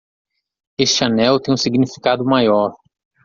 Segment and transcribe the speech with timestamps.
[0.79, 2.73] Este anel tem um significado maior